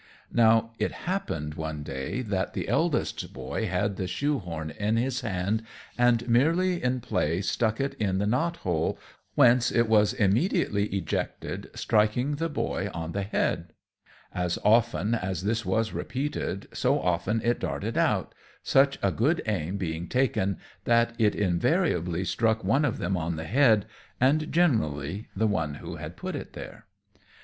[0.33, 5.21] Now, it happened one day that the eldest boy had the shoe horn in his
[5.21, 5.61] hand,
[5.95, 8.97] and merely in play stuck it in the knot hole,
[9.35, 13.73] whence it was immediately ejected, striking the boy on the head.
[14.33, 17.95] [Illustration: The Brownie's revengeful Pranks.] As often as this was repeated so often it darted
[17.95, 18.33] out,
[18.63, 23.85] such good aim being taken that it invariably struck one of them on the head,
[24.19, 26.87] and generally the one who had put it there.